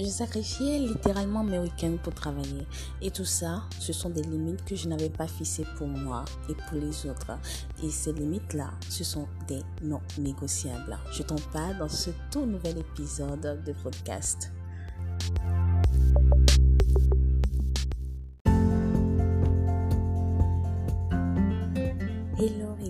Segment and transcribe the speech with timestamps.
[0.00, 2.64] Je sacrifiais littéralement mes week-ends pour travailler.
[3.02, 6.54] Et tout ça, ce sont des limites que je n'avais pas fixées pour moi et
[6.54, 7.32] pour les autres.
[7.82, 10.96] Et ces limites-là, ce sont des non négociables.
[11.10, 14.52] Je t'en parle dans ce tout nouvel épisode de podcast.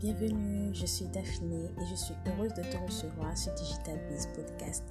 [0.00, 4.84] Bienvenue, je suis Daphné et je suis heureuse de te recevoir sur Digital Biz Podcast,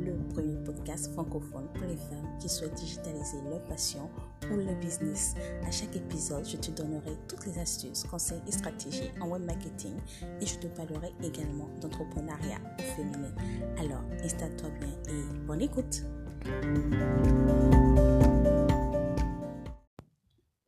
[0.00, 4.10] le premier podcast francophone pour les femmes qui souhaitent digitaliser leur passion
[4.50, 5.36] ou leur business.
[5.64, 9.94] À chaque épisode, je te donnerai toutes les astuces, conseils et stratégies en web marketing
[10.40, 12.58] et je te parlerai également d'entrepreneuriat
[12.96, 13.32] féminin.
[13.78, 16.02] Alors, installe-toi bien et bonne écoute.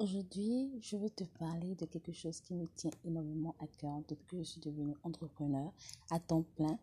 [0.08, 4.38] Aujourd'hui, je veux te parler de quelque chose qui me tient énormément à cœur depuis
[4.38, 5.70] que je suis devenue entrepreneur
[6.10, 6.78] à temps plein.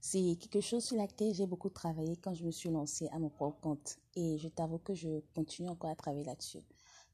[0.00, 3.28] C'est quelque chose sur laquelle j'ai beaucoup travaillé quand je me suis lancée à mon
[3.28, 6.64] propre compte et je t'avoue que je continue encore à travailler là-dessus.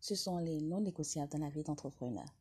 [0.01, 2.35] Ce sont les non négociables dans la vie d'entrepreneur.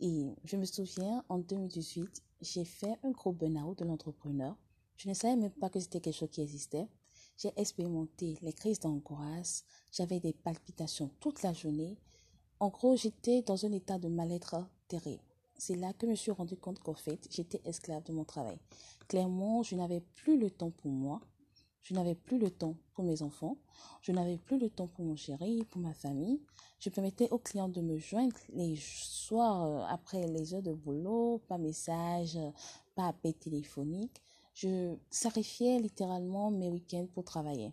[0.00, 4.56] Et je me souviens, en 2018, j'ai fait un gros burn-out de l'entrepreneur.
[4.96, 6.88] Je ne savais même pas que c'était quelque chose qui existait.
[7.36, 11.98] J'ai expérimenté les crises d'angoisse, j'avais des palpitations toute la journée,
[12.58, 15.22] en gros, j'étais dans un état de mal-être terrible.
[15.58, 18.58] C'est là que je me suis rendu compte qu'en fait, j'étais esclave de mon travail.
[19.08, 21.20] Clairement, je n'avais plus le temps pour moi.
[21.82, 23.58] Je n'avais plus le temps pour mes enfants.
[24.00, 26.40] Je n'avais plus le temps pour mon chéri, pour ma famille.
[26.78, 31.42] Je permettais aux clients de me joindre les soirs euh, après les heures de boulot,
[31.48, 32.38] pas message,
[32.94, 34.22] pas appel téléphonique.
[34.54, 37.72] Je sacrifiais littéralement mes week-ends pour travailler.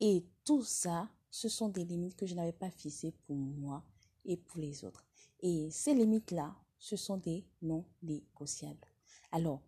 [0.00, 3.84] Et tout ça, ce sont des limites que je n'avais pas fixées pour moi
[4.24, 5.04] et pour les autres.
[5.40, 8.88] Et ces limites-là, ce sont des non négociables.
[9.30, 9.62] Alors,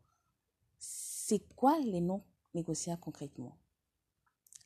[0.79, 2.23] c'est quoi les non
[2.55, 3.57] négociables concrètement?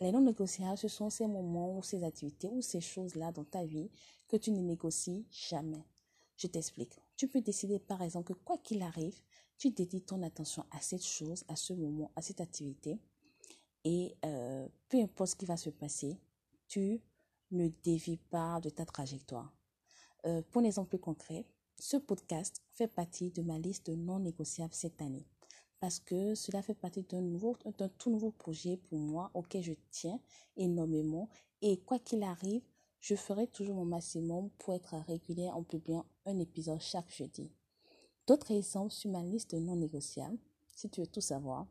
[0.01, 3.65] Les non négociables, ce sont ces moments ou ces activités ou ces choses-là dans ta
[3.65, 3.91] vie
[4.29, 5.85] que tu ne négocies jamais.
[6.37, 6.95] Je t'explique.
[7.17, 9.21] Tu peux décider par exemple que quoi qu'il arrive,
[9.57, 13.01] tu dédies ton attention à cette chose, à ce moment, à cette activité.
[13.85, 16.17] Et euh, peu importe ce qui va se passer,
[16.69, 17.01] tu
[17.51, 19.53] ne dévies pas de ta trajectoire.
[20.27, 21.47] Euh, pour un exemple plus concret,
[21.79, 25.27] ce podcast fait partie de ma liste non négociable cette année
[25.81, 27.57] parce que cela fait partie d'un nouveau,
[27.99, 30.21] tout nouveau projet pour moi auquel je tiens
[30.57, 31.29] énormément
[31.63, 32.63] et quoi qu'il arrive,
[33.01, 37.51] je ferai toujours mon maximum pour être régulier en publiant un épisode chaque jeudi.
[38.27, 40.39] D'autres exemples sur ma liste non négociable,
[40.75, 41.67] si tu veux tout savoir,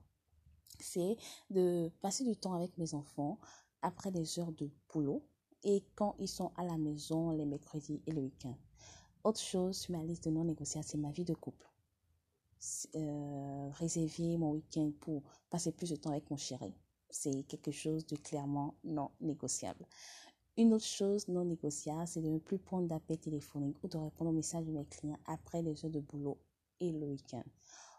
[0.80, 1.18] c'est
[1.50, 3.40] de passer du temps avec mes enfants
[3.82, 5.24] après les heures de boulot
[5.64, 8.56] et quand ils sont à la maison les mercredis et le week-end.
[9.24, 11.68] Autre chose sur ma liste de non négociables, c'est ma vie de couple.
[12.96, 16.74] Euh, réserver mon week-end pour passer plus de temps avec mon chéri.
[17.10, 19.86] C'est quelque chose de clairement non négociable.
[20.58, 24.32] Une autre chose non négociable, c'est de ne plus prendre d'appels téléphoniques ou de répondre
[24.32, 26.38] aux messages de mes clients après les heures de boulot
[26.80, 27.44] et le week-end.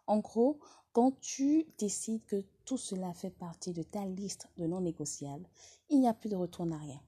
[0.07, 0.59] En gros,
[0.93, 5.47] quand tu décides que tout cela fait partie de ta liste de non négociables,
[5.91, 7.08] il n'y a plus de retour en arrière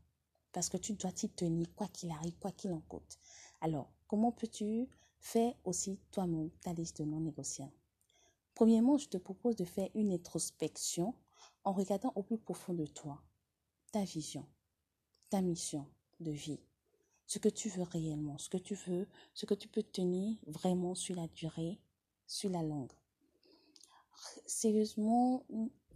[0.53, 3.19] parce que tu dois t'y tenir quoi qu'il arrive, quoi qu'il en coûte.
[3.61, 4.89] Alors, comment peux-tu
[5.21, 7.73] faire aussi toi-même ta liste de non négociables
[8.55, 11.15] Premièrement, je te propose de faire une introspection
[11.65, 13.23] en regardant au plus profond de toi
[13.93, 14.47] ta vision,
[15.31, 15.87] ta mission
[16.21, 16.61] de vie,
[17.27, 20.95] ce que tu veux réellement, ce que tu veux, ce que tu peux tenir vraiment
[20.95, 21.81] sur la durée,
[22.27, 22.93] sur la longue.
[24.47, 25.45] Sérieusement,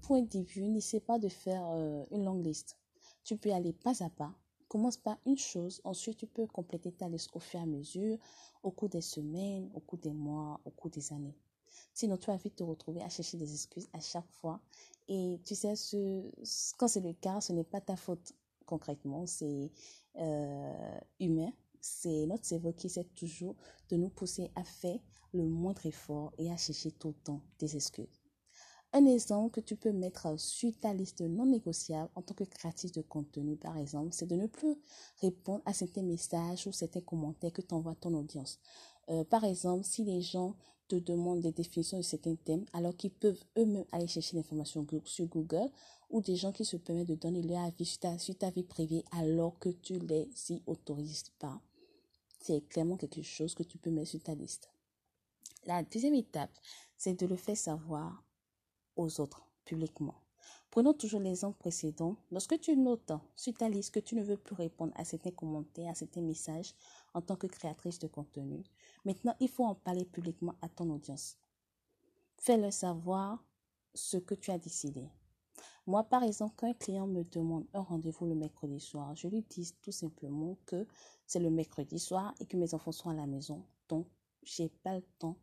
[0.01, 2.79] point de vue, n'essaie pas de faire euh, une longue liste.
[3.25, 4.35] Tu peux aller pas à pas
[4.75, 8.19] Commence par une chose, ensuite tu peux compléter ta liste au fur et à mesure,
[8.65, 11.39] au cours des semaines, au cours des mois, au cours des années.
[11.93, 14.61] Sinon, tu vas vite te retrouver à chercher des excuses à chaque fois.
[15.07, 16.29] Et tu sais, ce,
[16.77, 18.33] quand c'est le cas, ce n'est pas ta faute
[18.67, 19.71] concrètement, c'est
[20.17, 21.53] euh, humain.
[21.81, 23.55] C'est notre cerveau qui essaie toujours
[23.91, 24.99] de nous pousser à faire
[25.33, 28.24] le moindre effort et à chercher tout le temps des excuses.
[28.97, 32.93] Un exemple que tu peux mettre sur ta liste non négociable en tant que créatrice
[32.93, 34.77] de contenu, par exemple, c'est de ne plus
[35.21, 38.61] répondre à certains messages ou certains commentaires que t'envoie ton audience.
[39.11, 40.55] Euh, par exemple, si les gens
[40.87, 45.27] te demandent des définitions de certains thèmes, alors qu'ils peuvent eux-mêmes aller chercher l'information sur
[45.27, 45.71] Google,
[46.09, 49.59] ou des gens qui se permettent de donner leur avis sur ta, vie privée alors
[49.59, 51.61] que tu les y autorises pas,
[52.39, 54.71] c'est clairement quelque chose que tu peux mettre sur ta liste.
[55.67, 56.57] La deuxième étape,
[56.97, 58.24] c'est de le faire savoir
[58.97, 60.15] aux autres publiquement.
[60.71, 62.17] Prenons toujours l'exemple précédent.
[62.31, 65.91] Lorsque tu notes sur ta liste que tu ne veux plus répondre à certains commentaires,
[65.91, 66.75] à certains messages
[67.15, 68.65] en tant que créatrice de contenu,
[69.05, 71.39] maintenant il faut en parler publiquement à ton audience.
[72.39, 73.43] Fais-leur savoir
[73.95, 75.09] ce que tu as décidé.
[75.87, 79.43] Moi, par exemple, quand un client me demande un rendez-vous le mercredi soir, je lui
[79.43, 80.87] dis tout simplement que
[81.27, 83.65] c'est le mercredi soir et que mes enfants sont à la maison.
[83.89, 84.09] Donc,
[84.43, 85.37] j'ai pas le temps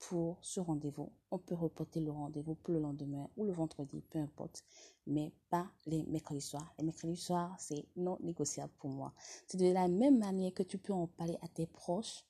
[0.00, 1.12] pour ce rendez-vous.
[1.30, 4.64] On peut reporter le rendez-vous pour le lendemain ou le vendredi, peu importe,
[5.06, 6.74] mais pas les mercredis soirs.
[6.78, 9.12] Les mercredis soirs, c'est non négociable pour moi.
[9.46, 12.24] C'est de la même manière que tu peux en parler à tes proches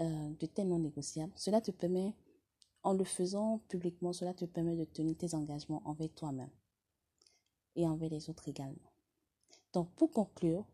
[0.00, 1.32] euh, de tes non négociables.
[1.36, 2.14] Cela te permet,
[2.82, 6.50] en le faisant publiquement, cela te permet de tenir tes engagements envers toi-même
[7.76, 8.92] et envers les autres également.
[9.72, 10.66] Donc, pour conclure,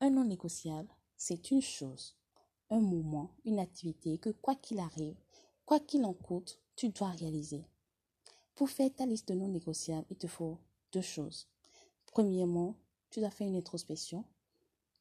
[0.00, 2.16] un non négociable, c'est une chose,
[2.68, 5.16] un moment, une activité que quoi qu'il arrive,
[5.68, 7.62] quoi qu'il en coûte, tu dois réaliser.
[8.54, 10.56] Pour faire ta liste de non négociables, il te faut
[10.94, 11.46] deux choses.
[12.06, 12.74] Premièrement,
[13.10, 14.24] tu dois faire une introspection.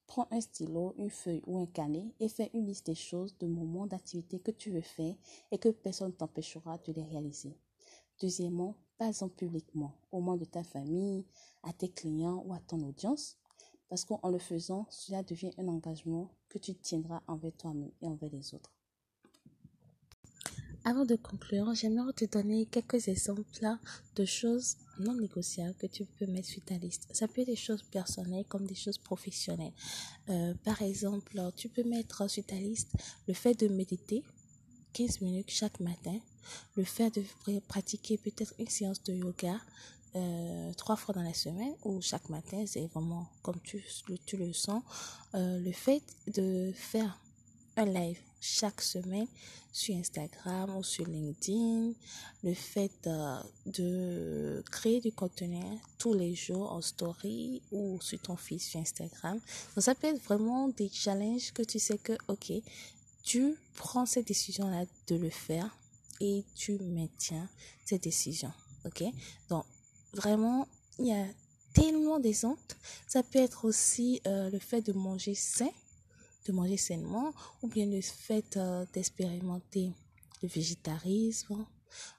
[0.07, 3.47] Prends un stylo, une feuille ou un carnet et fais une liste des choses, de
[3.47, 5.15] moments, d'activités que tu veux faire
[5.51, 7.57] et que personne ne t'empêchera de les réaliser.
[8.19, 11.23] Deuxièmement, pas en publiquement, au moins de ta famille,
[11.63, 13.37] à tes clients ou à ton audience,
[13.87, 18.31] parce qu'en le faisant, cela devient un engagement que tu tiendras envers toi-même et envers
[18.31, 18.76] les autres.
[20.89, 23.43] Avant de conclure, j'aimerais te donner quelques exemples
[24.15, 27.09] de choses non négociables que tu peux mettre sur ta liste.
[27.11, 29.73] Ça peut être des choses personnelles comme des choses professionnelles.
[30.29, 32.93] Euh, par exemple, tu peux mettre sur ta liste
[33.27, 34.23] le fait de méditer
[34.93, 36.17] 15 minutes chaque matin,
[36.77, 39.59] le fait de pratiquer peut-être une séance de yoga
[40.15, 43.83] euh, trois fois dans la semaine ou chaque matin, c'est vraiment comme tu,
[44.37, 44.83] le sens.
[45.35, 47.19] Euh, le fait de faire
[47.77, 49.27] un live chaque semaine
[49.71, 51.93] sur Instagram ou sur LinkedIn,
[52.43, 55.61] le fait euh, de créer du contenu
[55.97, 59.39] tous les jours en story ou sur ton fils sur Instagram.
[59.75, 62.51] Donc ça peut être vraiment des challenges que tu sais que, ok,
[63.23, 65.75] tu prends cette décision-là de le faire
[66.19, 67.47] et tu maintiens
[67.85, 68.51] cette décision.
[68.85, 69.03] Ok?
[69.49, 69.65] Donc,
[70.13, 71.25] vraiment, il y a
[71.73, 72.75] tellement d'exemples.
[73.07, 75.69] Ça peut être aussi euh, le fait de manger sain
[76.47, 79.91] de manger sainement ou bien le fait euh, d'expérimenter
[80.41, 81.65] le végétarisme,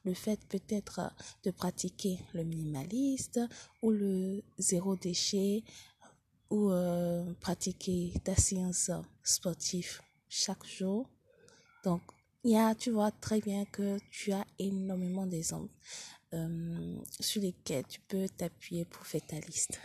[0.05, 1.09] le fait peut-être euh,
[1.45, 3.41] de pratiquer le minimaliste
[3.83, 5.65] ou le zéro déchet
[6.51, 8.91] ou euh, pratiquer ta séance
[9.23, 11.09] sportive chaque jour.
[11.85, 12.03] Donc,
[12.45, 15.75] il y a, tu vois très bien que tu as énormément d'exemples
[17.21, 19.81] sur lesquels tu peux t'appuyer pour faire ta liste.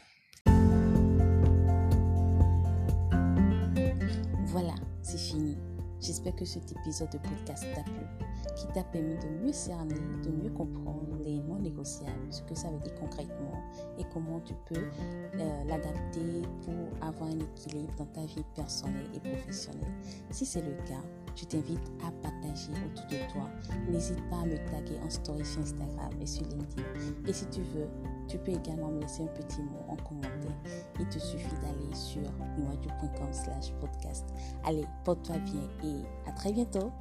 [4.53, 5.57] Voilà, c'est fini.
[5.99, 8.05] J'espère que cet épisode de podcast t'a plu,
[8.55, 12.69] qui t'a permis de mieux cerner, de mieux comprendre les non négociables, ce que ça
[12.69, 13.63] veut dire concrètement
[13.97, 19.19] et comment tu peux euh, l'adapter pour avoir un équilibre dans ta vie personnelle et
[19.21, 19.91] professionnelle.
[20.29, 21.01] Si c'est le cas,
[21.35, 23.49] je t'invite à partager autour de toi.
[23.89, 26.83] N'hésite pas à me taguer en story sur Instagram et sur LinkedIn.
[27.27, 27.87] Et si tu veux,
[28.27, 30.57] tu peux également me laisser un petit mot en commentaire.
[30.99, 32.21] Il te suffit d'aller sur
[32.57, 34.25] niwaju.com slash podcast.
[34.63, 36.91] Allez, porte-toi bien et à très bientôt.